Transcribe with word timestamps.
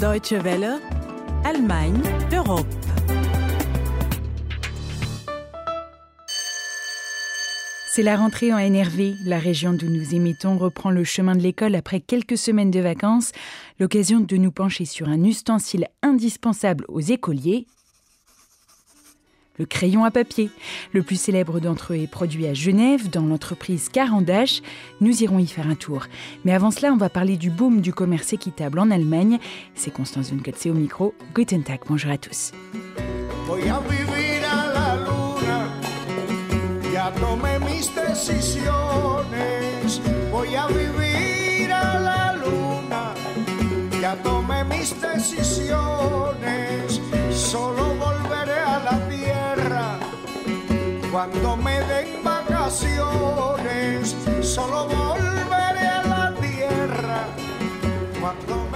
Deutsche 0.00 0.32
Welle, 0.32 0.80
Allemagne, 1.44 2.02
l'Europe. 2.32 2.66
C'est 7.86 8.02
la 8.02 8.16
rentrée 8.16 8.52
en 8.52 8.58
NRV. 8.58 9.14
La 9.24 9.38
région 9.38 9.72
d'où 9.74 9.86
nous 9.86 10.16
émettons 10.16 10.58
reprend 10.58 10.90
le 10.90 11.04
chemin 11.04 11.36
de 11.36 11.40
l'école 11.42 11.76
après 11.76 12.00
quelques 12.00 12.36
semaines 12.36 12.72
de 12.72 12.80
vacances. 12.80 13.30
L'occasion 13.78 14.18
de 14.18 14.36
nous 14.36 14.50
pencher 14.50 14.84
sur 14.84 15.08
un 15.08 15.22
ustensile 15.22 15.86
indispensable 16.02 16.84
aux 16.88 16.98
écoliers. 16.98 17.68
Le 19.62 19.66
crayon 19.66 20.02
à 20.02 20.10
papier. 20.10 20.50
Le 20.92 21.04
plus 21.04 21.14
célèbre 21.14 21.60
d'entre 21.60 21.92
eux 21.92 21.96
est 21.96 22.08
produit 22.08 22.48
à 22.48 22.52
Genève, 22.52 23.08
dans 23.10 23.22
l'entreprise 23.22 23.90
Carandache. 23.90 24.60
Nous 25.00 25.22
irons 25.22 25.38
y 25.38 25.46
faire 25.46 25.68
un 25.68 25.76
tour. 25.76 26.06
Mais 26.44 26.52
avant 26.52 26.72
cela, 26.72 26.92
on 26.92 26.96
va 26.96 27.08
parler 27.08 27.36
du 27.36 27.48
boom 27.48 27.80
du 27.80 27.92
commerce 27.92 28.32
équitable 28.32 28.80
en 28.80 28.90
Allemagne. 28.90 29.38
C'est 29.76 29.92
Constance 29.92 30.30
Zunkotze 30.30 30.66
au 30.66 30.74
micro. 30.74 31.14
Guten 31.32 31.62
Tag, 31.62 31.78
bonjour 31.86 32.10
à 32.10 32.18
tous. 32.18 32.50
solo 47.52 48.21
cuando 51.12 51.56
me 51.58 51.78
den 51.80 52.24
vacaciones, 52.24 54.16
solo 54.40 54.88
volveré 54.88 55.86
a 55.86 56.02
la 56.04 56.34
tierra. 56.40 57.26
Cuando 58.18 58.71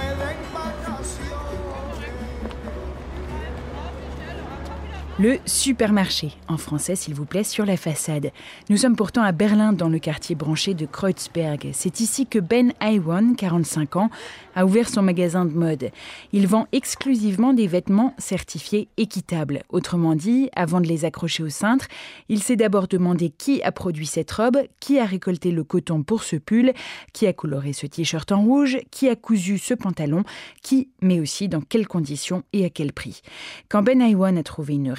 Le 5.19 5.39
supermarché, 5.47 6.33
en 6.47 6.57
français 6.57 6.95
s'il 6.95 7.15
vous 7.15 7.25
plaît, 7.25 7.43
sur 7.43 7.65
la 7.65 7.75
façade. 7.75 8.29
Nous 8.69 8.77
sommes 8.77 8.95
pourtant 8.95 9.23
à 9.23 9.31
Berlin, 9.31 9.73
dans 9.73 9.89
le 9.89 9.97
quartier 9.97 10.35
branché 10.35 10.75
de 10.75 10.85
Kreuzberg. 10.85 11.71
C'est 11.73 12.01
ici 12.01 12.27
que 12.27 12.37
Ben 12.37 12.71
Iwan, 12.83 13.35
45 13.35 13.95
ans, 13.95 14.11
a 14.53 14.63
ouvert 14.63 14.87
son 14.87 15.01
magasin 15.01 15.45
de 15.45 15.53
mode. 15.53 15.89
Il 16.33 16.45
vend 16.45 16.67
exclusivement 16.71 17.53
des 17.53 17.65
vêtements 17.65 18.13
certifiés 18.19 18.89
équitables. 18.97 19.63
Autrement 19.69 20.13
dit, 20.13 20.51
avant 20.55 20.81
de 20.81 20.87
les 20.87 21.03
accrocher 21.03 21.41
au 21.41 21.49
cintre, 21.49 21.87
il 22.29 22.43
s'est 22.43 22.55
d'abord 22.55 22.87
demandé 22.87 23.31
qui 23.35 23.63
a 23.63 23.71
produit 23.71 24.05
cette 24.05 24.29
robe, 24.29 24.59
qui 24.79 24.99
a 24.99 25.05
récolté 25.05 25.49
le 25.49 25.63
coton 25.63 26.03
pour 26.03 26.21
ce 26.21 26.35
pull, 26.35 26.73
qui 27.13 27.25
a 27.25 27.33
coloré 27.33 27.73
ce 27.73 27.87
t-shirt 27.87 28.31
en 28.31 28.43
rouge, 28.43 28.77
qui 28.91 29.09
a 29.09 29.15
cousu 29.15 29.57
ce 29.57 29.73
pantalon, 29.73 30.23
qui, 30.61 30.89
mais 31.01 31.19
aussi 31.19 31.49
dans 31.49 31.61
quelles 31.61 31.87
conditions 31.87 32.43
et 32.53 32.65
à 32.65 32.69
quel 32.69 32.93
prix. 32.93 33.21
Quand 33.67 33.81
Ben 33.81 33.99
Iwan 33.99 34.37
a 34.37 34.43
trouvé 34.43 34.75
une 34.75 34.91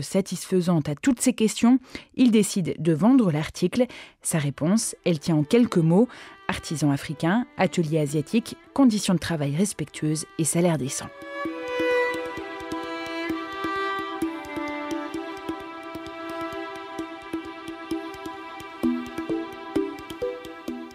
satisfaisante 0.00 0.88
à 0.88 0.94
toutes 0.94 1.20
ces 1.20 1.32
questions, 1.32 1.78
il 2.14 2.30
décide 2.30 2.74
de 2.78 2.92
vendre 2.92 3.30
l'article. 3.30 3.86
Sa 4.22 4.38
réponse, 4.38 4.94
elle 5.04 5.18
tient 5.18 5.36
en 5.36 5.44
quelques 5.44 5.76
mots 5.78 6.08
artisan 6.48 6.90
africain, 6.90 7.46
atelier 7.56 7.98
asiatique, 7.98 8.56
conditions 8.72 9.14
de 9.14 9.18
travail 9.18 9.56
respectueuses 9.56 10.26
et 10.38 10.44
salaire 10.44 10.78
décent. 10.78 11.08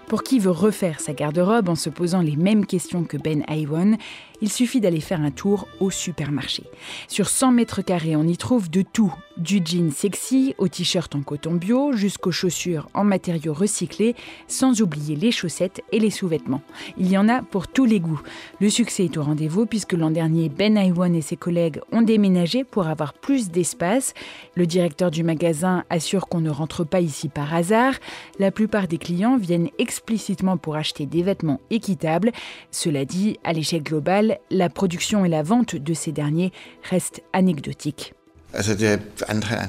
Pour 0.08 0.24
qui 0.24 0.40
veut 0.40 0.52
refaire 0.52 1.00
sa 1.00 1.14
garde-robe 1.14 1.70
en 1.70 1.76
se 1.76 1.90
posant 1.90 2.22
les 2.22 2.36
mêmes 2.36 2.66
questions 2.66 3.06
que 3.06 3.16
Ben 3.16 3.46
Iwan, 3.50 3.98
il 4.42 4.52
suffit 4.52 4.82
d'aller 4.82 5.02
faire 5.02 5.22
un 5.22 5.32
tour 5.32 5.68
au 5.80 5.90
supermarché. 5.90 6.64
Sur 7.08 7.30
100 7.30 7.52
mètres 7.52 7.82
carrés, 7.82 8.16
on 8.16 8.24
y 8.24 8.38
trouve 8.38 8.70
de 8.70 8.82
tout, 8.82 9.14
du 9.38 9.62
jean 9.64 9.92
sexy 9.92 10.56
au 10.58 10.68
t-shirt 10.68 11.16
en 11.16 11.22
coton 11.22 11.54
bio 11.54 11.94
jusqu'aux 11.94 12.32
chaussures 12.32 12.90
en 12.94 13.04
matériaux 13.04 13.54
recyclés, 13.54 14.16
sans 14.48 14.82
oublier 14.82 15.16
les 15.16 15.32
chaussettes 15.32 15.82
et 15.92 16.00
les 16.00 16.10
sous-vêtements. 16.10 16.62
Il 16.98 17.10
y 17.10 17.18
en 17.18 17.30
a 17.30 17.42
pour 17.42 17.68
tous 17.68 17.86
les 17.86 18.00
goûts. 18.00 18.22
Le 18.60 18.70
succès 18.70 19.06
est 19.06 19.18
au 19.18 19.24
rendez-vous 19.24 19.66
puisque 19.66 19.94
l'an 19.94 20.12
dernier, 20.12 20.50
Ben 20.50 20.78
Iwan 20.78 21.16
et 21.16 21.22
ses 21.22 21.38
collègues 21.38 21.80
ont 21.92 22.02
déménagé 22.02 22.64
pour 22.64 22.88
avoir 22.88 23.14
plus 23.14 23.50
d'espace. 23.50 24.14
Le 24.56 24.66
directeur 24.66 25.12
du 25.12 25.24
magasin 25.24 25.84
assure 25.90 26.28
qu'on 26.28 26.42
ne 26.42 26.50
rentre 26.50 26.84
pas 26.84 27.02
ici 27.02 27.30
par 27.30 27.54
hasard. 27.54 27.94
La 28.40 28.52
plupart 28.52 28.88
des 28.88 28.98
clients 28.98 29.38
viennent 29.38 29.70
explicitement 29.78 30.58
pour 30.58 30.76
acheter 30.76 31.06
des 31.06 31.24
vêtements 31.24 31.62
équitables. 31.70 32.32
Cela 32.72 33.06
dit, 33.06 33.38
à 33.44 33.54
l'échelle 33.54 33.84
globale, 33.84 34.31
la 34.50 34.70
production 34.70 35.26
et 35.26 35.30
la 35.30 35.44
vente 35.44 35.76
de 35.76 35.94
ces 35.94 36.12
derniers 36.12 36.52
restent 36.90 37.22
anecdotiques. 37.34 38.14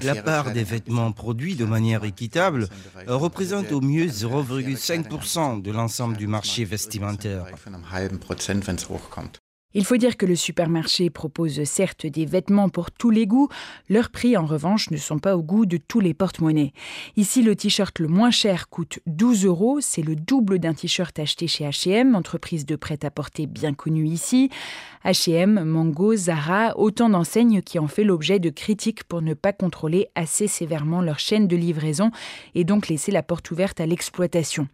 La 0.02 0.22
part 0.22 0.52
des 0.52 0.64
vêtements 0.64 1.12
produits 1.12 1.54
de 1.54 1.64
manière 1.64 2.04
équitable 2.04 2.68
représente 3.06 3.70
au 3.72 3.80
mieux 3.80 4.06
0,5% 4.06 5.62
de 5.62 5.70
l'ensemble 5.70 6.16
du 6.16 6.26
marché 6.26 6.64
vestimentaire. 6.64 7.46
Il 9.74 9.84
faut 9.84 9.96
dire 9.96 10.16
que 10.16 10.26
le 10.26 10.36
supermarché 10.36 11.08
propose 11.08 11.64
certes 11.64 12.06
des 12.06 12.26
vêtements 12.26 12.68
pour 12.68 12.90
tous 12.90 13.10
les 13.10 13.26
goûts, 13.26 13.48
leurs 13.88 14.10
prix 14.10 14.36
en 14.36 14.44
revanche 14.44 14.90
ne 14.90 14.96
sont 14.98 15.18
pas 15.18 15.36
au 15.36 15.42
goût 15.42 15.64
de 15.64 15.78
tous 15.78 16.00
les 16.00 16.12
porte-monnaies. 16.12 16.72
Ici, 17.16 17.42
le 17.42 17.56
t-shirt 17.56 17.98
le 17.98 18.08
moins 18.08 18.30
cher 18.30 18.68
coûte 18.68 18.98
12 19.06 19.46
euros, 19.46 19.80
c'est 19.80 20.02
le 20.02 20.14
double 20.14 20.58
d'un 20.58 20.74
t-shirt 20.74 21.18
acheté 21.18 21.46
chez 21.46 21.64
H&M, 21.64 22.14
entreprise 22.14 22.66
de 22.66 22.76
prêt-à-porter 22.76 23.46
bien 23.46 23.72
connue 23.72 24.06
ici. 24.06 24.50
H&M, 25.04 25.64
Mango, 25.64 26.14
Zara, 26.14 26.78
autant 26.78 27.08
d'enseignes 27.08 27.62
qui 27.62 27.78
ont 27.78 27.88
fait 27.88 28.04
l'objet 28.04 28.38
de 28.38 28.50
critiques 28.50 29.04
pour 29.04 29.22
ne 29.22 29.34
pas 29.34 29.52
contrôler 29.52 30.08
assez 30.14 30.46
sévèrement 30.46 31.00
leur 31.00 31.18
chaîne 31.18 31.48
de 31.48 31.56
livraison 31.56 32.10
et 32.54 32.64
donc 32.64 32.88
laisser 32.88 33.10
la 33.10 33.22
porte 33.22 33.50
ouverte 33.50 33.80
à 33.80 33.86
l'exploitation. 33.86 34.68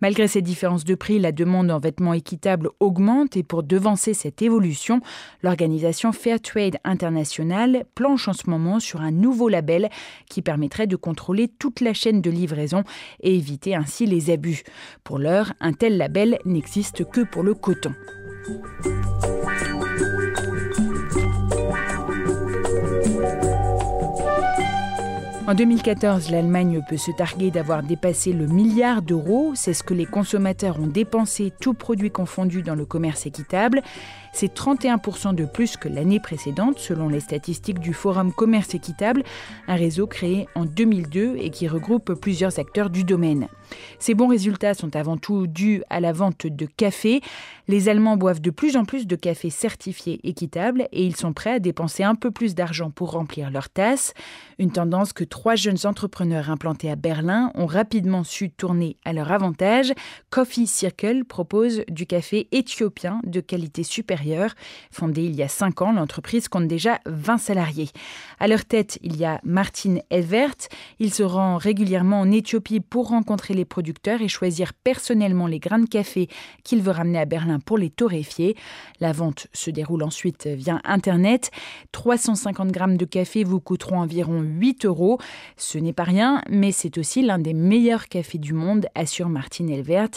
Malgré 0.00 0.28
ces 0.28 0.42
différences 0.42 0.84
de 0.84 0.94
prix, 0.94 1.18
la 1.18 1.32
demande 1.32 1.70
en 1.70 1.80
vêtements 1.80 2.12
équitables 2.12 2.68
augmente 2.80 3.36
et 3.36 3.42
pour 3.42 3.62
devancer 3.62 4.14
cette 4.14 4.41
évolution, 4.42 5.00
l'organisation 5.42 6.12
Fairtrade 6.12 6.78
International 6.84 7.84
planche 7.94 8.28
en 8.28 8.32
ce 8.32 8.48
moment 8.48 8.80
sur 8.80 9.00
un 9.00 9.10
nouveau 9.10 9.48
label 9.48 9.90
qui 10.28 10.42
permettrait 10.42 10.86
de 10.86 10.96
contrôler 10.96 11.48
toute 11.48 11.80
la 11.80 11.94
chaîne 11.94 12.20
de 12.20 12.30
livraison 12.30 12.84
et 13.20 13.34
éviter 13.34 13.74
ainsi 13.74 14.06
les 14.06 14.30
abus. 14.30 14.62
Pour 15.04 15.18
l'heure, 15.18 15.52
un 15.60 15.72
tel 15.72 15.96
label 15.96 16.38
n'existe 16.44 17.04
que 17.04 17.22
pour 17.22 17.42
le 17.42 17.54
coton. 17.54 17.94
En 25.44 25.54
2014, 25.54 26.30
l'Allemagne 26.30 26.80
peut 26.88 26.96
se 26.96 27.10
targuer 27.10 27.50
d'avoir 27.50 27.82
dépassé 27.82 28.32
le 28.32 28.46
milliard 28.46 29.02
d'euros. 29.02 29.52
C'est 29.56 29.74
ce 29.74 29.82
que 29.82 29.92
les 29.92 30.06
consommateurs 30.06 30.78
ont 30.80 30.86
dépensé, 30.86 31.52
tout 31.60 31.74
produit 31.74 32.12
confondu, 32.12 32.62
dans 32.62 32.76
le 32.76 32.86
commerce 32.86 33.26
équitable. 33.26 33.82
C'est 34.34 34.54
31% 34.54 35.34
de 35.34 35.44
plus 35.44 35.76
que 35.76 35.88
l'année 35.88 36.18
précédente, 36.18 36.78
selon 36.78 37.08
les 37.08 37.20
statistiques 37.20 37.80
du 37.80 37.92
Forum 37.92 38.32
Commerce 38.32 38.74
Équitable, 38.74 39.24
un 39.68 39.76
réseau 39.76 40.06
créé 40.06 40.48
en 40.54 40.64
2002 40.64 41.36
et 41.36 41.50
qui 41.50 41.68
regroupe 41.68 42.14
plusieurs 42.14 42.58
acteurs 42.58 42.88
du 42.88 43.04
domaine. 43.04 43.48
Ces 43.98 44.14
bons 44.14 44.28
résultats 44.28 44.74
sont 44.74 44.96
avant 44.96 45.18
tout 45.18 45.46
dus 45.46 45.82
à 45.90 46.00
la 46.00 46.12
vente 46.12 46.46
de 46.46 46.66
café. 46.66 47.20
Les 47.68 47.88
Allemands 47.88 48.16
boivent 48.16 48.40
de 48.40 48.50
plus 48.50 48.76
en 48.76 48.84
plus 48.84 49.06
de 49.06 49.16
café 49.16 49.50
certifié 49.50 50.18
équitable 50.24 50.88
et 50.92 51.04
ils 51.04 51.16
sont 51.16 51.32
prêts 51.32 51.52
à 51.52 51.58
dépenser 51.58 52.02
un 52.02 52.14
peu 52.14 52.30
plus 52.30 52.54
d'argent 52.54 52.90
pour 52.90 53.12
remplir 53.12 53.50
leurs 53.50 53.68
tasses. 53.68 54.14
Une 54.58 54.72
tendance 54.72 55.12
que 55.12 55.24
trois 55.24 55.56
jeunes 55.56 55.78
entrepreneurs 55.84 56.50
implantés 56.50 56.90
à 56.90 56.96
Berlin 56.96 57.50
ont 57.54 57.66
rapidement 57.66 58.24
su 58.24 58.50
tourner 58.50 58.96
à 59.04 59.12
leur 59.12 59.30
avantage. 59.30 59.92
Coffee 60.30 60.66
Circle 60.66 61.24
propose 61.24 61.82
du 61.88 62.06
café 62.06 62.48
éthiopien 62.50 63.20
de 63.24 63.40
qualité 63.40 63.82
supérieure. 63.82 64.21
Fondée 64.90 65.24
il 65.24 65.34
y 65.34 65.42
a 65.42 65.48
cinq 65.48 65.82
ans, 65.82 65.92
l'entreprise 65.92 66.48
compte 66.48 66.66
déjà 66.66 67.00
20 67.06 67.38
salariés. 67.38 67.90
À 68.38 68.48
leur 68.48 68.64
tête, 68.64 68.98
il 69.02 69.16
y 69.16 69.24
a 69.24 69.40
Martin 69.44 69.96
Evert. 70.10 70.56
Il 70.98 71.12
se 71.12 71.22
rend 71.22 71.56
régulièrement 71.56 72.20
en 72.20 72.30
Éthiopie 72.30 72.80
pour 72.80 73.08
rencontrer 73.08 73.54
les 73.54 73.64
producteurs 73.64 74.20
et 74.22 74.28
choisir 74.28 74.72
personnellement 74.74 75.46
les 75.46 75.58
grains 75.58 75.78
de 75.78 75.88
café 75.88 76.28
qu'il 76.64 76.82
veut 76.82 76.92
ramener 76.92 77.18
à 77.18 77.24
Berlin 77.24 77.60
pour 77.60 77.78
les 77.78 77.90
torréfier. 77.90 78.56
La 79.00 79.12
vente 79.12 79.46
se 79.52 79.70
déroule 79.70 80.02
ensuite 80.02 80.46
via 80.46 80.80
Internet. 80.84 81.50
350 81.92 82.70
grammes 82.70 82.96
de 82.96 83.04
café 83.04 83.44
vous 83.44 83.60
coûteront 83.60 84.00
environ 84.00 84.40
8 84.40 84.86
euros. 84.86 85.18
Ce 85.56 85.78
n'est 85.78 85.92
pas 85.92 86.04
rien, 86.04 86.42
mais 86.48 86.72
c'est 86.72 86.98
aussi 86.98 87.22
l'un 87.22 87.38
des 87.38 87.54
meilleurs 87.54 88.08
cafés 88.08 88.38
du 88.38 88.52
monde, 88.52 88.86
assure 88.94 89.28
Martin 89.28 89.68
Elvert. 89.68 90.10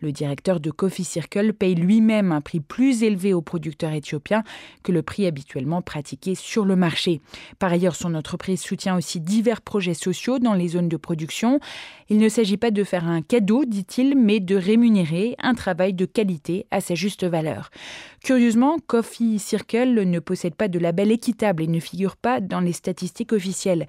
Le 0.00 0.12
directeur 0.12 0.60
de 0.60 0.70
Coffee 0.70 1.04
Circle 1.04 1.52
paye 1.52 1.74
lui-même 1.74 2.32
un 2.32 2.40
prix 2.40 2.60
plus 2.60 3.02
élevé 3.02 3.34
aux 3.34 3.42
producteurs 3.50 3.92
éthiopiens 3.92 4.44
que 4.84 4.92
le 4.92 5.02
prix 5.02 5.26
habituellement 5.26 5.82
pratiqué 5.82 6.36
sur 6.36 6.64
le 6.64 6.76
marché. 6.76 7.20
Par 7.58 7.72
ailleurs, 7.72 7.96
son 7.96 8.14
entreprise 8.14 8.60
soutient 8.60 8.96
aussi 8.96 9.18
divers 9.18 9.60
projets 9.60 9.94
sociaux 9.94 10.38
dans 10.38 10.54
les 10.54 10.68
zones 10.68 10.88
de 10.88 10.96
production. 10.96 11.58
Il 12.08 12.18
ne 12.18 12.28
s'agit 12.28 12.58
pas 12.58 12.70
de 12.70 12.84
faire 12.84 13.08
un 13.08 13.22
cadeau, 13.22 13.64
dit-il, 13.64 14.16
mais 14.16 14.38
de 14.38 14.54
rémunérer 14.54 15.34
un 15.40 15.54
travail 15.54 15.94
de 15.94 16.04
qualité 16.04 16.66
à 16.70 16.80
sa 16.80 16.94
juste 16.94 17.24
valeur. 17.24 17.70
Curieusement, 18.22 18.76
Coffee 18.86 19.40
Circle 19.40 20.04
ne 20.04 20.18
possède 20.20 20.54
pas 20.54 20.68
de 20.68 20.78
label 20.78 21.10
équitable 21.10 21.64
et 21.64 21.66
ne 21.66 21.80
figure 21.80 22.16
pas 22.16 22.40
dans 22.40 22.60
les 22.60 22.72
statistiques 22.72 23.32
officielles. 23.32 23.86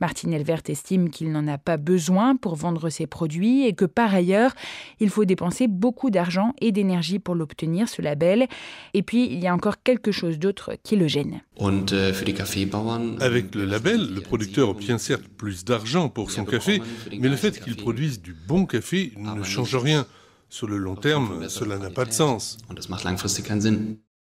Martin 0.00 0.32
Elvert 0.32 0.62
estime 0.68 1.08
qu'il 1.10 1.30
n'en 1.30 1.46
a 1.46 1.58
pas 1.58 1.76
besoin 1.76 2.34
pour 2.36 2.56
vendre 2.56 2.88
ses 2.88 3.06
produits 3.06 3.66
et 3.66 3.74
que 3.74 3.84
par 3.84 4.14
ailleurs, 4.14 4.54
il 5.00 5.08
faut 5.08 5.24
dépenser 5.24 5.68
beaucoup 5.68 6.10
d'argent 6.10 6.52
et 6.60 6.72
d'énergie 6.72 7.18
pour 7.18 7.34
l'obtenir, 7.34 7.88
ce 7.88 8.02
label. 8.02 8.48
Et 8.92 9.02
puis, 9.04 9.26
il 9.26 9.38
y 9.38 9.46
a 9.46 9.54
encore 9.54 9.82
quelque 9.82 10.10
chose 10.10 10.38
d'autre 10.38 10.72
qui 10.82 10.96
le 10.96 11.06
gêne. 11.06 11.42
Äh, 11.60 12.12
Avec 13.20 13.54
le 13.54 13.64
label, 13.64 14.14
le 14.14 14.20
producteur 14.20 14.68
obtient 14.68 14.98
certes 14.98 15.28
plus 15.36 15.64
d'argent 15.64 16.08
pour 16.08 16.30
son 16.30 16.44
café, 16.44 16.82
mais 17.18 17.28
le 17.28 17.36
fait 17.36 17.60
qu'il 17.62 17.76
produise 17.76 18.20
du 18.20 18.34
bon 18.48 18.66
café 18.66 19.12
ne 19.16 19.42
change 19.42 19.76
rien. 19.76 20.06
Sur 20.48 20.68
le 20.68 20.76
long 20.76 20.94
terme, 20.94 21.48
cela 21.48 21.78
n'a 21.78 21.90
pas 21.90 22.04
de 22.04 22.12
sens. 22.12 22.58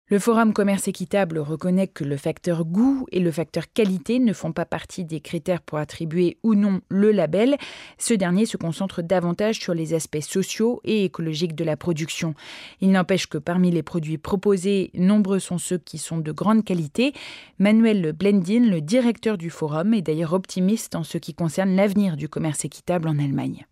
Le 0.08 0.20
Forum 0.20 0.52
Commerce 0.52 0.86
Équitable 0.86 1.40
reconnaît 1.40 1.88
que 1.88 2.04
le 2.04 2.16
facteur 2.16 2.64
goût 2.64 3.06
et 3.10 3.18
le 3.18 3.32
facteur 3.32 3.64
qualité 3.72 4.20
ne 4.20 4.32
font 4.32 4.52
pas 4.52 4.64
partie 4.64 5.04
des 5.04 5.18
critères 5.18 5.62
pour 5.62 5.78
attribuer 5.78 6.38
ou 6.44 6.54
non 6.54 6.80
le 6.88 7.10
label. 7.10 7.56
Ce 7.98 8.14
dernier 8.14 8.46
se 8.46 8.56
concentre 8.56 9.02
davantage 9.02 9.58
sur 9.58 9.74
les 9.74 9.94
aspects 9.94 10.20
sociaux 10.20 10.80
et 10.84 11.06
écologiques 11.06 11.56
de 11.56 11.64
la 11.64 11.76
production. 11.76 12.34
Il 12.80 12.92
n'empêche 12.92 13.26
que 13.26 13.36
parmi 13.36 13.72
les 13.72 13.82
produits 13.82 14.16
proposés, 14.16 14.92
nombreux 14.94 15.40
sont 15.40 15.58
ceux 15.58 15.78
qui 15.78 15.98
sont 15.98 16.18
de 16.18 16.30
grande 16.30 16.64
qualité. 16.64 17.12
Manuel 17.58 18.12
Blendin, 18.12 18.60
le 18.60 18.80
directeur 18.80 19.36
du 19.36 19.50
Forum, 19.50 19.92
est 19.92 20.02
d'ailleurs 20.02 20.34
optimiste 20.34 20.94
en 20.94 21.02
ce 21.02 21.18
qui 21.18 21.34
concerne 21.34 21.74
l'avenir 21.74 22.16
du 22.16 22.28
commerce 22.28 22.64
équitable 22.64 23.08
en 23.08 23.18
Allemagne. 23.18 23.66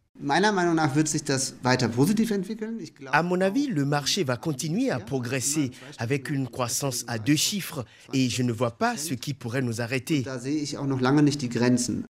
À 3.13 3.23
mon 3.23 3.41
avis, 3.41 3.67
le 3.67 3.85
marché 3.85 4.25
va 4.25 4.37
continuer 4.37 4.91
à 4.91 5.01
progresser 5.01 5.73
avec 5.99 6.31
une 6.31 6.49
croissance 6.49 7.05
à 7.09 7.19
deux 7.19 7.37
chiffres 7.37 7.85
et 8.13 8.29
je 8.29 8.43
ne 8.43 8.53
vois 8.53 8.71
pas 8.71 8.97
ce 8.97 9.15
qui 9.15 9.35
pourrait 9.35 9.63
nous 9.63 9.81
arrêter. 9.81 10.25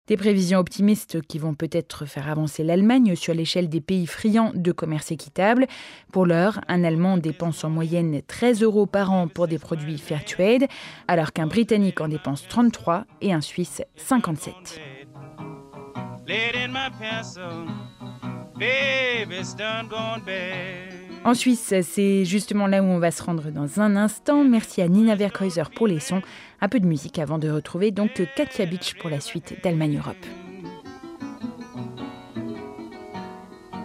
Des 0.08 0.16
prévisions 0.16 0.60
optimistes 0.60 1.20
qui 1.22 1.38
vont 1.38 1.54
peut-être 1.54 2.06
faire 2.06 2.28
avancer 2.28 2.62
l'Allemagne 2.62 3.16
sur 3.16 3.34
l'échelle 3.34 3.68
des 3.68 3.80
pays 3.80 4.06
friands 4.06 4.52
de 4.54 4.70
commerce 4.70 5.10
équitable. 5.10 5.66
Pour 6.12 6.26
l'heure, 6.26 6.60
un 6.68 6.84
Allemand 6.84 7.16
dépense 7.16 7.64
en 7.64 7.70
moyenne 7.70 8.20
13 8.24 8.62
euros 8.62 8.86
par 8.86 9.10
an 9.10 9.26
pour 9.26 9.48
des 9.48 9.58
produits 9.58 9.98
Fairtrade, 9.98 10.66
alors 11.08 11.32
qu'un 11.32 11.48
Britannique 11.48 12.00
en 12.00 12.08
dépense 12.08 12.46
33 12.46 13.04
et 13.20 13.32
un 13.32 13.40
Suisse 13.40 13.82
57. 13.96 14.54
En 21.24 21.34
Suisse, 21.34 21.74
c'est 21.82 22.24
justement 22.24 22.66
là 22.66 22.82
où 22.82 22.86
on 22.86 22.98
va 22.98 23.10
se 23.10 23.22
rendre 23.22 23.50
dans 23.50 23.80
un 23.80 23.96
instant. 23.96 24.44
Merci 24.44 24.82
à 24.82 24.88
Nina 24.88 25.14
Verkreuser 25.14 25.62
pour 25.74 25.86
les 25.86 26.00
sons. 26.00 26.22
Un 26.60 26.68
peu 26.68 26.80
de 26.80 26.86
musique 26.86 27.18
avant 27.18 27.38
de 27.38 27.48
retrouver 27.50 27.90
donc 27.90 28.22
Katia 28.34 28.66
Beach 28.66 28.94
pour 28.98 29.10
la 29.10 29.20
suite 29.20 29.56
d'Allemagne 29.62 29.98
Europe. 29.98 30.16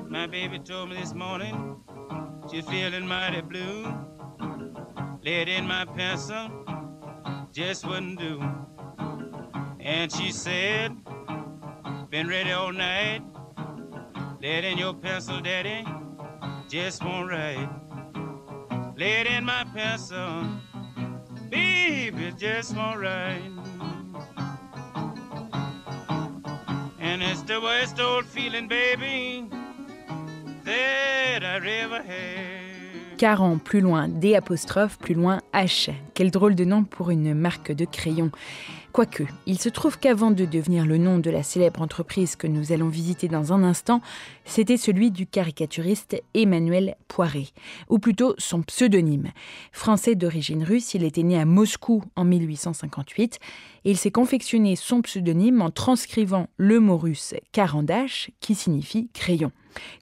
My 0.09 0.27
baby 0.27 0.59
told 0.59 0.89
me 0.89 0.95
this 0.95 1.13
morning 1.13 1.75
she's 2.51 2.65
feeling 2.65 3.07
mighty 3.07 3.41
blue. 3.41 3.85
Laid 5.23 5.47
in 5.47 5.67
my 5.67 5.85
pencil 5.95 6.49
just 7.53 7.85
wouldn't 7.85 8.19
do. 8.19 8.39
And 9.79 10.11
she 10.11 10.31
said 10.31 10.91
Been 12.11 12.27
ready 12.27 12.51
all 12.51 12.73
night. 12.73 13.21
Lead 14.41 14.65
in 14.65 14.77
your 14.77 14.93
pencil, 14.93 15.39
daddy. 15.39 15.85
Just 16.67 17.01
won't 17.05 17.29
write. 17.29 17.69
Lead 18.97 19.27
in 19.27 19.45
my 19.45 19.63
pencil. 19.73 20.43
Baby, 21.49 22.33
just 22.37 22.75
won't 22.75 22.99
write. 22.99 23.49
And 26.99 27.23
it's 27.23 27.43
the 27.43 27.61
worst 27.61 27.97
old 28.01 28.25
feeling, 28.25 28.67
baby, 28.67 29.47
that 30.65 31.45
I 31.45 31.65
ever 31.65 32.03
had. 32.03 33.17
40 33.17 33.61
plus 33.63 33.83
loin, 33.83 34.19
D 34.19 34.35
apostrophe, 34.35 34.97
plus 34.97 35.15
loin 35.15 35.39
H. 35.53 35.91
Quel 36.13 36.29
drôle 36.29 36.55
de 36.55 36.65
nom 36.65 36.83
pour 36.83 37.09
une 37.09 37.33
marque 37.33 37.71
de 37.71 37.85
crayon. 37.85 38.31
Quoique, 38.91 39.23
il 39.45 39.57
se 39.57 39.69
trouve 39.69 39.97
qu'avant 39.97 40.31
de 40.31 40.43
devenir 40.43 40.85
le 40.85 40.97
nom 40.97 41.17
de 41.17 41.29
la 41.29 41.43
célèbre 41.43 41.81
entreprise 41.81 42.35
que 42.35 42.45
nous 42.45 42.73
allons 42.73 42.89
visiter 42.89 43.29
dans 43.29 43.53
un 43.53 43.63
instant, 43.63 44.01
c'était 44.43 44.75
celui 44.75 45.11
du 45.11 45.25
caricaturiste 45.25 46.21
Emmanuel 46.33 46.97
Poiré, 47.07 47.47
ou 47.87 47.99
plutôt 47.99 48.35
son 48.37 48.61
pseudonyme. 48.63 49.31
Français 49.71 50.15
d'origine 50.15 50.65
russe, 50.65 50.93
il 50.93 51.05
était 51.05 51.23
né 51.23 51.39
à 51.39 51.45
Moscou 51.45 52.03
en 52.17 52.25
1858 52.25 53.39
il 53.83 53.97
s'est 53.97 54.11
confectionné 54.11 54.75
son 54.75 55.01
pseudonyme 55.01 55.61
en 55.61 55.71
transcrivant 55.71 56.47
le 56.57 56.79
mot 56.79 56.97
russe 56.97 57.33
Karandash, 57.51 58.31
qui 58.39 58.55
signifie 58.55 59.09
crayon. 59.13 59.51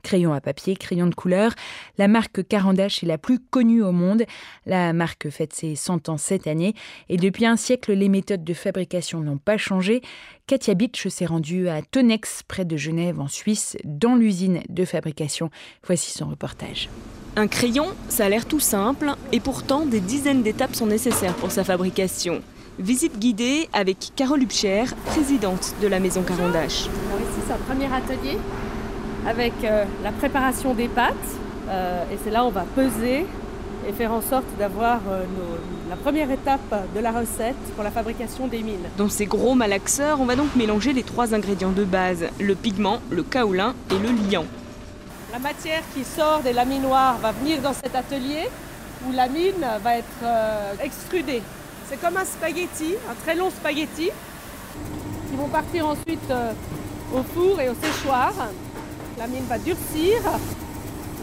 Crayon 0.03 0.33
à 0.33 0.41
papier, 0.41 0.75
crayon 0.75 1.07
de 1.07 1.15
couleur, 1.15 1.53
la 1.97 2.07
marque 2.07 2.47
Carandache 2.47 3.03
est 3.03 3.07
la 3.07 3.17
plus 3.17 3.39
connue 3.39 3.83
au 3.83 3.91
monde. 3.91 4.23
La 4.65 4.93
marque 4.93 5.29
fête 5.29 5.53
ses 5.53 5.75
100 5.75 6.09
ans 6.09 6.17
cette 6.17 6.47
année 6.47 6.73
et 7.07 7.17
depuis 7.17 7.45
un 7.45 7.55
siècle, 7.55 7.93
les 7.93 8.09
méthodes 8.09 8.43
de 8.43 8.53
fabrication 8.53 9.21
n'ont 9.21 9.37
pas 9.37 9.57
changé. 9.57 10.01
Katia 10.47 10.73
Bitch 10.73 11.07
s'est 11.07 11.25
rendue 11.25 11.69
à 11.69 11.81
Tonex, 11.81 12.43
près 12.47 12.65
de 12.65 12.77
Genève, 12.77 13.19
en 13.19 13.27
Suisse, 13.27 13.77
dans 13.83 14.15
l'usine 14.15 14.61
de 14.69 14.85
fabrication. 14.85 15.51
Voici 15.85 16.11
son 16.11 16.29
reportage. 16.29 16.89
Un 17.35 17.47
crayon, 17.47 17.87
ça 18.09 18.25
a 18.25 18.29
l'air 18.29 18.45
tout 18.45 18.59
simple, 18.59 19.13
et 19.31 19.39
pourtant 19.39 19.85
des 19.85 19.99
dizaines 19.99 20.41
d'étapes 20.41 20.75
sont 20.75 20.87
nécessaires 20.87 21.35
pour 21.35 21.51
sa 21.51 21.63
fabrication. 21.63 22.41
Visite 22.79 23.19
guidée 23.19 23.67
avec 23.73 24.13
Carole 24.15 24.41
Hubcher, 24.41 24.85
présidente 25.07 25.75
de 25.81 25.87
la 25.87 25.99
maison 25.99 26.21
Carandache. 26.21 26.85
Alors 27.09 27.19
ici, 27.19 27.41
c'est 27.45 27.53
un 27.53 27.57
premier 27.57 27.93
atelier 27.93 28.37
avec 29.27 29.51
euh, 29.65 29.83
la 30.01 30.13
préparation 30.13 30.73
des 30.73 30.87
pâtes. 30.87 31.13
Euh, 31.67 32.05
et 32.09 32.17
c'est 32.23 32.31
là 32.31 32.45
où 32.45 32.47
on 32.47 32.51
va 32.51 32.63
peser 32.63 33.25
et 33.85 33.91
faire 33.91 34.13
en 34.13 34.21
sorte 34.21 34.45
d'avoir 34.57 35.01
euh, 35.09 35.25
la 35.89 35.97
première 35.97 36.31
étape 36.31 36.87
de 36.95 36.99
la 37.01 37.11
recette 37.11 37.57
pour 37.75 37.83
la 37.83 37.91
fabrication 37.91 38.47
des 38.47 38.59
mines. 38.59 38.87
Dans 38.95 39.09
ces 39.09 39.25
gros 39.25 39.55
malaxeurs, 39.55 40.21
on 40.21 40.25
va 40.25 40.37
donc 40.37 40.55
mélanger 40.55 40.93
les 40.93 41.03
trois 41.03 41.33
ingrédients 41.33 41.71
de 41.71 41.83
base, 41.83 42.27
le 42.39 42.55
pigment, 42.55 43.01
le 43.09 43.23
kaolin 43.23 43.75
et 43.91 43.99
le 43.99 44.31
liant. 44.31 44.45
La 45.33 45.39
matière 45.39 45.83
qui 45.93 46.05
sort 46.05 46.39
des 46.45 46.53
laminoirs 46.53 47.17
va 47.17 47.33
venir 47.33 47.61
dans 47.61 47.73
cet 47.73 47.93
atelier 47.93 48.47
où 49.05 49.11
la 49.11 49.27
mine 49.27 49.65
va 49.83 49.97
être 49.97 50.81
extrudée. 50.81 51.41
C'est 51.89 51.99
comme 51.99 52.17
un 52.17 52.25
spaghetti, 52.25 52.95
un 53.09 53.15
très 53.23 53.35
long 53.35 53.49
spaghetti, 53.49 54.09
qui 55.29 55.35
vont 55.35 55.47
partir 55.47 55.87
ensuite 55.87 56.31
au 57.13 57.23
four 57.33 57.59
et 57.59 57.69
au 57.69 57.75
séchoir 57.81 58.33
la 59.19 59.27
mine 59.27 59.43
va 59.49 59.57
durcir. 59.57 60.21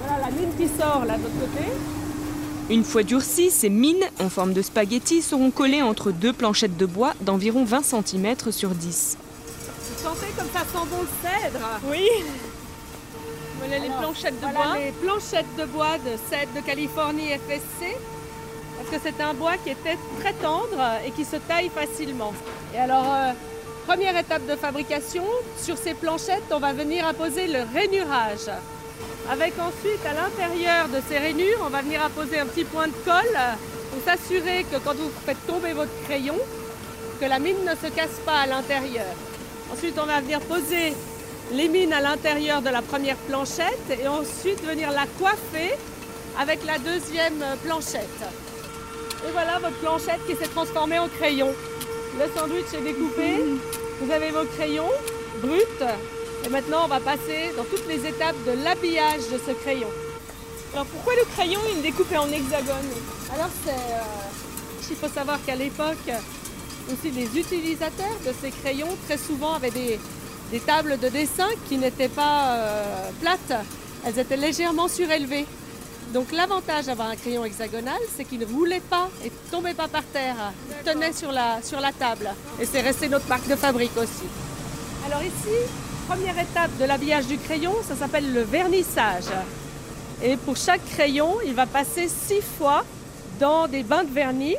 Voilà 0.02 0.26
la 0.26 0.30
mine 0.30 0.50
qui 0.58 0.68
sort 0.68 1.04
là 1.06 1.16
de 1.16 1.22
l'autre 1.22 1.40
côté. 1.40 1.64
Une 2.68 2.84
fois 2.84 3.02
durcies, 3.02 3.50
ces 3.50 3.70
mines 3.70 4.04
en 4.20 4.28
forme 4.28 4.52
de 4.52 4.60
spaghetti 4.60 5.22
seront 5.22 5.50
collées 5.50 5.82
entre 5.82 6.10
deux 6.10 6.32
planchettes 6.32 6.76
de 6.76 6.84
bois 6.84 7.14
d'environ 7.22 7.64
20 7.64 7.82
cm 7.82 8.50
sur 8.50 8.70
10. 8.70 9.16
Vous 9.18 10.02
sentez 10.02 10.26
comme 10.36 10.48
ça 10.52 10.60
sent 10.60 10.86
bon 10.90 11.00
le 11.00 11.28
cèdre? 11.28 11.66
Oui. 11.90 12.06
Voilà 13.58 13.78
les 13.78 13.88
planchettes 13.88 14.40
de 14.40 14.52
bois. 14.52 14.78
les 14.78 14.92
planchettes 14.92 15.56
de 15.58 15.64
bois 15.64 15.98
de 15.98 16.18
cèdre 16.28 16.52
de 16.54 16.60
Californie 16.60 17.28
FSC. 17.28 17.96
Parce 18.78 18.90
que 18.90 19.00
c'est 19.02 19.22
un 19.22 19.34
bois 19.34 19.56
qui 19.62 19.70
était 19.70 19.98
très 20.20 20.32
tendre 20.34 20.80
et 21.06 21.10
qui 21.10 21.24
se 21.24 21.36
taille 21.36 21.70
facilement. 21.70 22.32
Et 22.74 22.78
alors, 22.78 23.06
euh, 23.08 23.32
Première 23.86 24.16
étape 24.16 24.44
de 24.46 24.56
fabrication, 24.56 25.22
sur 25.62 25.78
ces 25.78 25.94
planchettes, 25.94 26.50
on 26.50 26.58
va 26.58 26.72
venir 26.72 27.06
apposer 27.06 27.46
le 27.46 27.60
rainurage. 27.72 28.50
Avec 29.30 29.54
ensuite, 29.60 30.04
à 30.04 30.12
l'intérieur 30.12 30.88
de 30.88 31.00
ces 31.08 31.18
rainures, 31.18 31.62
on 31.64 31.68
va 31.68 31.82
venir 31.82 32.02
apposer 32.02 32.40
un 32.40 32.46
petit 32.46 32.64
point 32.64 32.88
de 32.88 32.94
colle 33.04 33.38
pour 33.92 34.02
s'assurer 34.04 34.64
que 34.64 34.78
quand 34.78 34.96
vous 34.96 35.08
faites 35.24 35.46
tomber 35.46 35.72
votre 35.72 35.92
crayon, 36.02 36.34
que 37.20 37.26
la 37.26 37.38
mine 37.38 37.62
ne 37.64 37.76
se 37.76 37.94
casse 37.94 38.18
pas 38.24 38.40
à 38.40 38.46
l'intérieur. 38.48 39.06
Ensuite, 39.72 39.96
on 40.02 40.06
va 40.06 40.20
venir 40.20 40.40
poser 40.40 40.92
les 41.52 41.68
mines 41.68 41.92
à 41.92 42.00
l'intérieur 42.00 42.62
de 42.62 42.70
la 42.70 42.82
première 42.82 43.16
planchette 43.28 44.00
et 44.02 44.08
ensuite 44.08 44.64
venir 44.64 44.90
la 44.90 45.06
coiffer 45.16 45.76
avec 46.40 46.64
la 46.66 46.78
deuxième 46.78 47.44
planchette. 47.64 48.24
Et 49.26 49.32
voilà 49.32 49.58
votre 49.58 49.76
planchette 49.76 50.20
qui 50.26 50.36
s'est 50.36 50.48
transformée 50.48 50.98
en 50.98 51.08
crayon. 51.08 51.52
Le 52.18 52.38
sandwich 52.38 52.66
est 52.74 52.82
découpé. 52.82 53.38
Vous 54.00 54.10
avez 54.10 54.30
vos 54.30 54.44
crayons 54.56 54.90
bruts. 55.42 55.86
Et 56.44 56.48
maintenant, 56.48 56.84
on 56.84 56.88
va 56.88 57.00
passer 57.00 57.52
dans 57.56 57.64
toutes 57.64 57.88
les 57.88 58.06
étapes 58.06 58.36
de 58.46 58.52
l'habillage 58.62 59.28
de 59.32 59.38
ce 59.44 59.52
crayon. 59.52 59.88
Alors 60.72 60.86
pourquoi 60.86 61.14
le 61.14 61.24
crayon 61.34 61.60
est 61.70 61.82
découpé 61.82 62.16
en 62.16 62.30
hexagone 62.30 62.90
Alors 63.34 63.50
euh, 63.66 63.72
il 64.90 64.96
faut 64.96 65.08
savoir 65.08 65.38
qu'à 65.44 65.56
l'époque, 65.56 66.10
aussi 66.92 67.10
les 67.10 67.38
utilisateurs 67.38 68.18
de 68.26 68.32
ces 68.40 68.50
crayons 68.50 68.96
très 69.06 69.18
souvent 69.18 69.54
avaient 69.54 69.70
des, 69.70 69.98
des 70.52 70.60
tables 70.60 70.98
de 71.00 71.08
dessin 71.08 71.48
qui 71.68 71.78
n'étaient 71.78 72.08
pas 72.08 72.56
euh, 72.56 73.10
plates, 73.20 73.64
elles 74.04 74.18
étaient 74.18 74.36
légèrement 74.36 74.86
surélevées. 74.86 75.46
Donc 76.12 76.32
l'avantage 76.32 76.86
d'avoir 76.86 77.08
un 77.08 77.16
crayon 77.16 77.44
hexagonal, 77.44 77.98
c'est 78.16 78.24
qu'il 78.24 78.38
ne 78.38 78.46
roulait 78.46 78.80
pas 78.80 79.08
et 79.24 79.26
ne 79.26 79.50
tombait 79.50 79.74
pas 79.74 79.88
par 79.88 80.04
terre. 80.04 80.36
Il 80.70 80.92
tenait 80.92 81.12
sur 81.12 81.32
la, 81.32 81.60
sur 81.62 81.80
la 81.80 81.92
table. 81.92 82.30
Et 82.60 82.64
c'est 82.64 82.80
resté 82.80 83.08
notre 83.08 83.28
marque 83.28 83.48
de 83.48 83.56
fabrique 83.56 83.96
aussi. 83.96 84.26
Alors 85.06 85.22
ici, 85.22 85.56
première 86.08 86.38
étape 86.38 86.76
de 86.78 86.84
l'habillage 86.84 87.26
du 87.26 87.38
crayon, 87.38 87.74
ça 87.86 87.96
s'appelle 87.96 88.32
le 88.32 88.42
vernissage. 88.42 89.24
Et 90.22 90.36
pour 90.36 90.56
chaque 90.56 90.84
crayon, 90.92 91.36
il 91.44 91.54
va 91.54 91.66
passer 91.66 92.08
six 92.08 92.40
fois 92.40 92.84
dans 93.38 93.68
des 93.68 93.82
bains 93.82 94.04
de 94.04 94.12
vernis. 94.12 94.56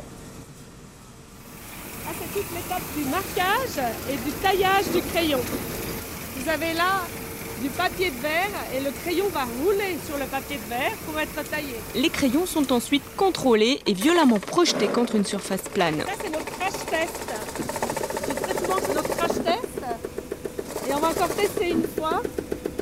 Ah, 2.07 2.11
c'est 2.19 2.39
toute 2.39 2.51
l'étape 2.55 2.83
du 2.95 3.03
marquage 3.05 3.93
et 4.11 4.17
du 4.17 4.31
taillage 4.33 4.85
du 4.93 5.01
crayon. 5.01 5.39
Vous 6.37 6.49
avez 6.49 6.73
là 6.73 7.01
du 7.61 7.69
papier 7.69 8.11
de 8.11 8.19
verre 8.21 8.49
et 8.75 8.79
le 8.79 8.91
crayon 8.91 9.27
va 9.29 9.45
rouler 9.63 9.97
sur 10.05 10.17
le 10.17 10.25
papier 10.25 10.57
de 10.57 10.69
verre 10.69 10.93
pour 11.05 11.19
être 11.19 11.49
taillé. 11.49 11.75
Les 11.95 12.09
crayons 12.09 12.45
sont 12.45 12.71
ensuite 12.71 13.03
contrôlés 13.15 13.79
et 13.85 13.93
violemment 13.93 14.39
projetés 14.39 14.87
contre 14.87 15.15
une 15.15 15.25
surface 15.25 15.63
plane. 15.73 16.01
Ça, 16.01 16.13
c'est 16.21 16.29
notre 16.29 16.45
crash 16.45 16.73
test. 16.89 17.19
C'est 18.47 18.59
souvent 18.59 18.75
notre 18.93 19.15
crash 19.15 19.43
test. 19.43 19.83
Et 20.87 20.93
on 20.93 20.99
va 20.99 21.09
encore 21.09 21.29
tester 21.29 21.69
une 21.71 21.87
fois 21.97 22.21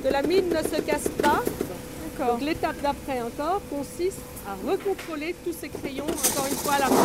que 0.03 0.10
la 0.10 0.22
mine 0.22 0.50
ne 0.50 0.62
se 0.62 0.82
casse 0.82 1.10
pas. 1.22 1.41
Donc 2.20 2.41
l'étape 2.41 2.82
d'après 2.82 3.22
encore 3.22 3.62
consiste 3.70 4.20
à 4.48 4.55
recontrôler 4.70 5.36
tous 5.44 5.53
ces 5.60 5.70
crayons 5.70 6.05
encore 6.05 6.48
une 6.50 6.58
fois 6.58 6.74
à 6.74 6.79
la 6.79 6.89
main. 6.89 6.96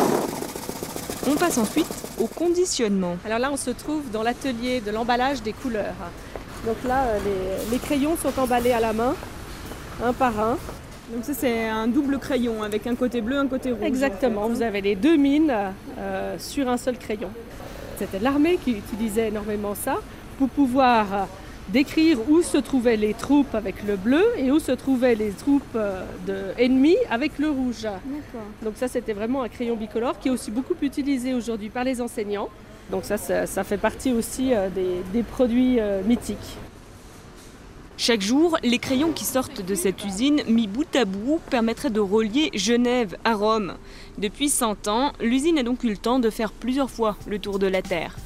On 1.28 1.34
passe 1.34 1.58
ensuite 1.58 1.86
au 2.18 2.26
conditionnement. 2.26 3.16
Alors 3.24 3.38
là, 3.38 3.50
on 3.52 3.56
se 3.56 3.70
trouve 3.70 4.10
dans 4.10 4.22
l'atelier 4.22 4.80
de 4.80 4.90
l'emballage 4.90 5.42
des 5.42 5.52
couleurs. 5.52 5.94
Donc 6.66 6.76
là, 6.86 7.04
euh, 7.04 7.18
les, 7.70 7.78
crayons 7.78 8.16
sont 8.16 8.38
emballés 8.38 8.72
à 8.72 8.80
la 8.80 8.92
main, 8.92 9.14
un 10.04 10.12
par 10.12 10.38
un. 10.38 10.58
Donc 11.12 11.24
ça 11.24 11.34
c'est 11.34 11.68
un 11.68 11.88
double 11.88 12.18
crayon 12.18 12.62
avec 12.62 12.86
un 12.86 12.94
côté 12.94 13.20
bleu, 13.20 13.38
un 13.38 13.48
côté 13.48 13.72
rouge. 13.72 13.82
Exactement, 13.82 14.48
vous 14.48 14.62
avez 14.62 14.80
les 14.80 14.94
deux 14.94 15.16
mines 15.16 15.52
euh, 15.98 16.36
sur 16.38 16.68
un 16.68 16.76
seul 16.76 16.98
crayon. 16.98 17.30
C'était 17.98 18.20
l'armée 18.20 18.58
qui 18.62 18.72
utilisait 18.72 19.28
énormément 19.28 19.74
ça 19.74 19.96
pour 20.38 20.48
pouvoir 20.48 21.26
décrire 21.70 22.18
où 22.28 22.42
se 22.42 22.58
trouvaient 22.58 22.96
les 22.96 23.14
troupes 23.14 23.54
avec 23.54 23.82
le 23.82 23.96
bleu 23.96 24.24
et 24.36 24.50
où 24.50 24.58
se 24.58 24.72
trouvaient 24.72 25.14
les 25.14 25.30
troupes 25.30 25.62
euh, 25.74 26.04
de 26.26 26.62
ennemies 26.62 26.96
avec 27.10 27.38
le 27.38 27.50
rouge. 27.50 27.86
Donc 28.62 28.74
ça 28.76 28.86
c'était 28.86 29.12
vraiment 29.12 29.42
un 29.42 29.48
crayon 29.48 29.76
bicolore 29.76 30.18
qui 30.18 30.28
est 30.28 30.30
aussi 30.30 30.50
beaucoup 30.50 30.74
utilisé 30.82 31.34
aujourd'hui 31.34 31.70
par 31.70 31.84
les 31.84 32.00
enseignants. 32.00 32.48
Donc 32.90 33.04
ça, 33.04 33.16
ça, 33.18 33.64
fait 33.64 33.78
partie 33.78 34.12
aussi 34.12 34.54
euh, 34.54 34.68
des, 35.12 35.22
produits 35.22 35.80
euh, 35.80 36.02
mythiques. 36.02 36.56
Chaque 37.96 38.22
jour, 38.22 38.56
les 38.62 38.78
crayons 38.78 39.12
qui 39.12 39.24
sortent 39.24 39.64
de 39.64 39.74
cette 39.74 40.04
usine, 40.04 40.42
mis 40.48 40.66
bout 40.66 40.96
à 40.96 41.04
bout, 41.04 41.40
permettraient 41.50 41.90
de 41.90 42.00
relier 42.00 42.50
Genève 42.54 43.16
à 43.24 43.34
Rome. 43.34 43.74
Depuis 44.16 44.48
100 44.48 44.88
ans, 44.88 45.12
l'usine 45.20 45.58
a 45.58 45.62
donc 45.62 45.84
eu 45.84 45.88
le 45.88 45.98
temps 45.98 46.18
de 46.18 46.30
faire 46.30 46.52
plusieurs 46.52 46.90
fois 46.90 47.16
le 47.26 47.38
tour 47.38 47.58
de 47.58 47.66
la 47.66 47.82
Terre. 47.82 48.16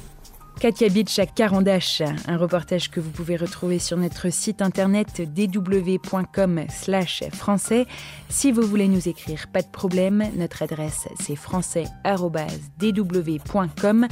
Katia 0.59 0.89
Beach 0.89 1.17
à 1.19 1.25
Carandache, 1.25 2.01
un 2.27 2.37
reportage 2.37 2.89
que 2.89 3.01
vous 3.01 3.09
pouvez 3.09 3.35
retrouver 3.35 3.77
sur 3.77 3.97
notre 3.97 4.31
site 4.31 4.61
internet 4.61 5.21
dw.com/français. 5.21 7.85
Si 8.29 8.53
vous 8.53 8.61
voulez 8.61 8.87
nous 8.87 9.09
écrire, 9.09 9.47
pas 9.51 9.61
de 9.61 9.67
problème, 9.67 10.23
notre 10.35 10.63
adresse 10.63 11.09
c'est 11.19 11.35
français@dw.com. 11.35 14.07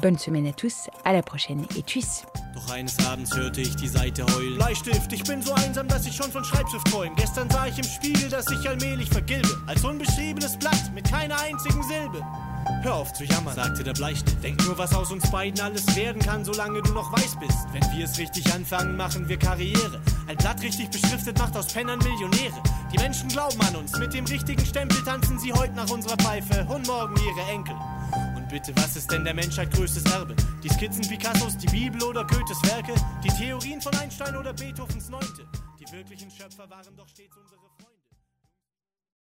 Bonne 0.00 0.16
semaine 0.16 0.46
à 0.46 0.52
tous, 0.52 0.88
à 1.04 1.12
la 1.12 1.22
prochaine 1.22 1.66
et 1.76 1.82
tschüss. 1.82 2.24
Doch 2.54 2.70
eines 2.72 2.98
Abends 3.06 3.36
hörte 3.36 3.60
ich 3.60 3.76
die 3.76 3.88
Seite 3.88 4.24
heulen. 4.34 4.56
Bleistift, 4.56 5.12
ich 5.12 5.22
bin 5.24 5.42
so 5.42 5.52
einsam, 5.52 5.88
dass 5.88 6.06
ich 6.06 6.16
schon 6.16 6.30
von 6.32 6.42
Schreibschrift 6.42 6.86
träume. 6.86 7.14
Gestern 7.16 7.50
sah 7.50 7.66
ich 7.66 7.76
im 7.76 7.84
Spiegel, 7.84 8.30
dass 8.30 8.46
ich 8.50 8.66
allmählich 8.66 9.10
vergilbe. 9.10 9.48
Als 9.66 9.84
unbeschriebenes 9.84 10.56
Blatt 10.58 10.90
mit 10.94 11.10
keiner 11.10 11.38
einzigen 11.40 11.82
Silbe. 11.82 12.24
Hör 12.82 12.94
auf 12.94 13.12
zu 13.12 13.24
jammern, 13.24 13.54
sagte 13.54 13.84
der 13.84 13.92
Bleistift. 13.92 14.42
Denk 14.42 14.64
nur, 14.64 14.78
was 14.78 14.94
aus 14.94 15.10
uns 15.10 15.30
beiden 15.30 15.60
alles 15.60 15.94
werden 15.94 16.22
kann, 16.22 16.46
solange 16.46 16.80
du 16.80 16.92
noch 16.92 17.12
weiß 17.12 17.36
bist. 17.38 17.58
Wenn 17.72 17.82
wir 17.94 18.06
es 18.06 18.16
richtig 18.16 18.50
anfangen, 18.54 18.96
machen 18.96 19.28
wir 19.28 19.38
Karriere. 19.38 20.00
Ein 20.28 20.36
Blatt 20.38 20.62
richtig 20.62 20.88
beschriftet 20.88 21.38
macht 21.38 21.56
aus 21.56 21.66
Pennern 21.66 21.98
Millionäre. 21.98 22.62
Die 22.90 22.98
Menschen 22.98 23.28
glauben 23.28 23.60
an 23.60 23.76
uns, 23.76 23.98
mit 23.98 24.14
dem 24.14 24.24
richtigen 24.24 24.64
Stempel 24.64 25.02
tanzen 25.04 25.38
sie 25.38 25.52
heute 25.52 25.74
nach 25.74 25.90
unserer 25.90 26.16
Pfeife 26.16 26.66
und 26.70 26.86
morgen 26.86 27.16
ihre 27.16 27.50
Enkel 27.50 27.74
bitte, 28.50 28.76
was 28.76 28.96
ist 28.96 29.10
denn 29.10 29.24
der 29.24 29.34
Menschheit 29.34 29.70
größtes 29.72 30.04
Erbe? 30.12 30.34
Die 30.62 30.68
Skizzen 30.68 31.06
Picassos, 31.08 31.56
die 31.56 31.68
Bibel 31.68 32.02
oder 32.02 32.24
Goethes 32.26 32.60
Werke? 32.64 32.94
Die 33.22 33.28
Theorien 33.28 33.80
von 33.80 33.94
Einstein 33.94 34.36
oder 34.36 34.52
Beethovens 34.52 35.08
Neunte? 35.08 35.46
Die 35.78 35.90
wirklichen 35.92 36.30
Schöpfer 36.30 36.68
waren 36.68 36.96
doch 36.96 37.08
stets 37.08 37.36
unsere 37.36 37.60
Freunde. 37.60 37.99